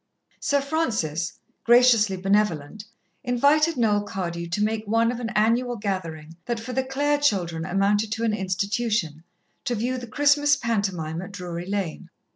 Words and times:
Sir 0.39 0.61
Francis, 0.61 1.33
graciously 1.63 2.17
benevolent, 2.17 2.85
invited 3.23 3.77
Noel 3.77 4.01
Cardew 4.01 4.47
to 4.47 4.63
make 4.63 4.87
one 4.87 5.11
of 5.11 5.19
an 5.19 5.29
annual 5.35 5.75
gathering 5.75 6.37
that, 6.45 6.59
for 6.59 6.73
the 6.73 6.83
Clare 6.83 7.19
children, 7.19 7.65
amounted 7.65 8.11
to 8.13 8.23
an 8.23 8.33
institution 8.33 9.23
to 9.63 9.75
view 9.75 9.99
the 9.99 10.07
Christmas 10.07 10.55
pantomime 10.55 11.21
at 11.21 11.31
Drury 11.31 11.67
Lane. 11.67 12.09